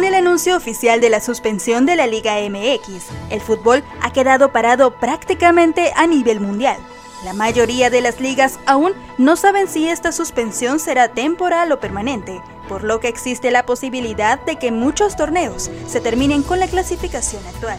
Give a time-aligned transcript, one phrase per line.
[0.00, 4.50] Con el anuncio oficial de la suspensión de la Liga MX, el fútbol ha quedado
[4.50, 6.78] parado prácticamente a nivel mundial.
[7.22, 12.40] La mayoría de las ligas aún no saben si esta suspensión será temporal o permanente,
[12.66, 17.46] por lo que existe la posibilidad de que muchos torneos se terminen con la clasificación
[17.46, 17.78] actual.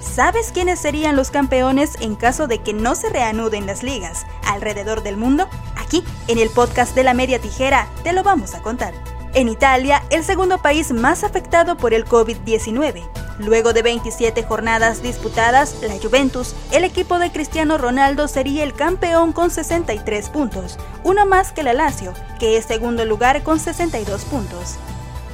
[0.00, 5.04] ¿Sabes quiénes serían los campeones en caso de que no se reanuden las ligas alrededor
[5.04, 5.48] del mundo?
[5.76, 8.92] Aquí, en el podcast de la media tijera, te lo vamos a contar.
[9.34, 13.08] En Italia, el segundo país más afectado por el COVID-19,
[13.40, 19.32] Luego de 27 jornadas disputadas, la Juventus, el equipo de Cristiano Ronaldo, sería el campeón
[19.32, 24.76] con 63 puntos, uno más que la Lazio, que es segundo lugar con 62 puntos.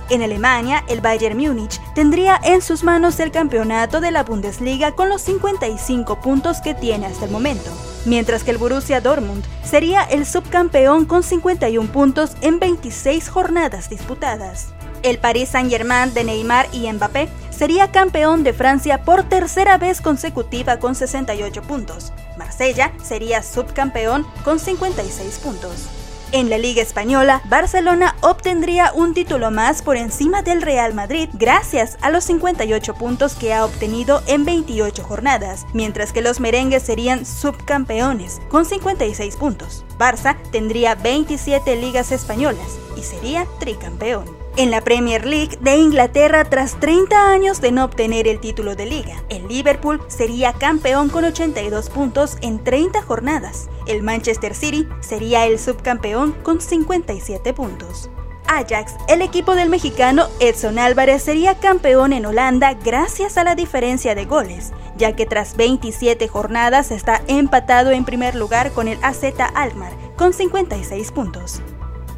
[0.09, 5.09] En Alemania, el Bayern Múnich tendría en sus manos el campeonato de la Bundesliga con
[5.09, 7.73] los 55 puntos que tiene hasta el momento,
[8.07, 14.69] mientras que el Borussia Dortmund sería el subcampeón con 51 puntos en 26 jornadas disputadas.
[15.03, 20.79] El Paris Saint-Germain de Neymar y Mbappé sería campeón de Francia por tercera vez consecutiva
[20.79, 22.13] con 68 puntos.
[22.39, 26.06] Marsella sería subcampeón con 56 puntos.
[26.33, 31.97] En la Liga Española, Barcelona obtendría un título más por encima del Real Madrid gracias
[32.01, 37.25] a los 58 puntos que ha obtenido en 28 jornadas, mientras que los merengues serían
[37.25, 39.85] subcampeones con 56 puntos.
[39.99, 46.79] Barça tendría 27 ligas españolas y sería tricampeón en la Premier League de Inglaterra tras
[46.81, 49.23] 30 años de no obtener el título de liga.
[49.29, 53.69] El Liverpool sería campeón con 82 puntos en 30 jornadas.
[53.87, 58.11] El Manchester City sería el subcampeón con 57 puntos.
[58.49, 64.15] Ajax, el equipo del mexicano Edson Álvarez sería campeón en Holanda gracias a la diferencia
[64.15, 69.25] de goles, ya que tras 27 jornadas está empatado en primer lugar con el AZ
[69.55, 71.61] Alkmaar con 56 puntos.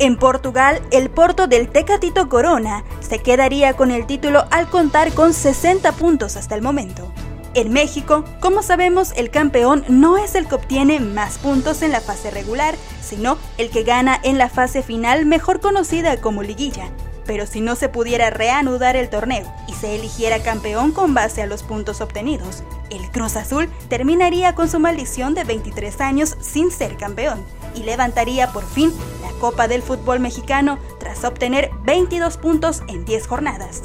[0.01, 5.35] En Portugal, el Porto del Tecatito Corona se quedaría con el título al contar con
[5.35, 7.13] 60 puntos hasta el momento.
[7.55, 12.01] En México, como sabemos, el campeón no es el que obtiene más puntos en la
[12.01, 16.93] fase regular, sino el que gana en la fase final mejor conocida como liguilla.
[17.27, 21.47] Pero si no se pudiera reanudar el torneo y se eligiera campeón con base a
[21.47, 26.97] los puntos obtenidos, el Cruz Azul terminaría con su maldición de 23 años sin ser
[26.97, 27.45] campeón
[27.75, 28.93] y levantaría por fin
[29.23, 33.85] la Copa del Fútbol Mexicano tras obtener 22 puntos en 10 jornadas.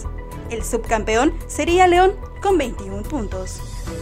[0.50, 3.62] El subcampeón sería León con 21 puntos.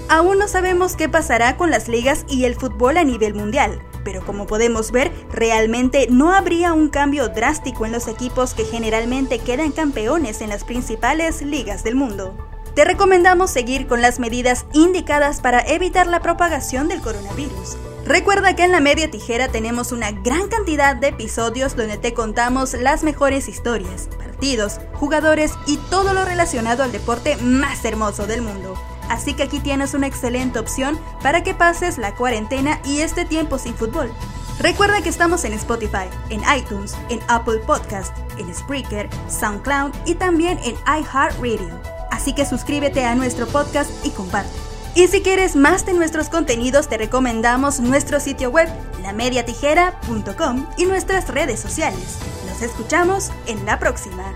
[0.10, 4.26] Aún no sabemos qué pasará con las ligas y el fútbol a nivel mundial, pero
[4.26, 9.72] como podemos ver, realmente no habría un cambio drástico en los equipos que generalmente quedan
[9.72, 12.36] campeones en las principales ligas del mundo.
[12.76, 17.78] Te recomendamos seguir con las medidas indicadas para evitar la propagación del coronavirus.
[18.06, 22.74] Recuerda que en la media tijera tenemos una gran cantidad de episodios donde te contamos
[22.74, 28.74] las mejores historias, partidos, jugadores y todo lo relacionado al deporte más hermoso del mundo.
[29.08, 33.60] Así que aquí tienes una excelente opción para que pases la cuarentena y este tiempo
[33.60, 34.12] sin fútbol.
[34.60, 40.60] Recuerda que estamos en Spotify, en iTunes, en Apple Podcast, en Spreaker, SoundCloud y también
[40.64, 41.80] en iHeartRadio.
[42.10, 44.71] Así que suscríbete a nuestro podcast y comparte.
[44.94, 48.68] Y si quieres más de nuestros contenidos, te recomendamos nuestro sitio web,
[49.02, 52.19] lamediatijera.com y nuestras redes sociales.
[52.47, 54.35] Nos escuchamos en la próxima.